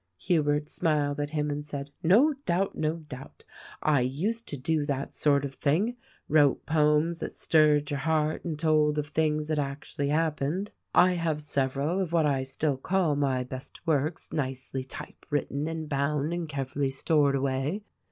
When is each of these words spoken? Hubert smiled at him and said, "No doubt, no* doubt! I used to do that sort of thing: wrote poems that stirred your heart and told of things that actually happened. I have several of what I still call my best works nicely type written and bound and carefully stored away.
Hubert 0.17 0.67
smiled 0.67 1.19
at 1.19 1.29
him 1.29 1.51
and 1.51 1.63
said, 1.63 1.91
"No 2.01 2.33
doubt, 2.47 2.75
no* 2.75 2.95
doubt! 3.07 3.43
I 3.83 4.01
used 4.01 4.47
to 4.47 4.57
do 4.57 4.83
that 4.87 5.15
sort 5.15 5.45
of 5.45 5.53
thing: 5.53 5.95
wrote 6.27 6.65
poems 6.65 7.19
that 7.19 7.35
stirred 7.35 7.91
your 7.91 7.99
heart 7.99 8.43
and 8.43 8.57
told 8.57 8.97
of 8.97 9.09
things 9.09 9.47
that 9.49 9.59
actually 9.59 10.09
happened. 10.09 10.71
I 10.95 11.11
have 11.11 11.39
several 11.39 11.99
of 11.99 12.13
what 12.13 12.25
I 12.25 12.41
still 12.41 12.77
call 12.77 13.15
my 13.15 13.43
best 13.43 13.85
works 13.85 14.33
nicely 14.33 14.83
type 14.83 15.23
written 15.29 15.67
and 15.67 15.87
bound 15.87 16.33
and 16.33 16.49
carefully 16.49 16.89
stored 16.89 17.35
away. 17.35 17.83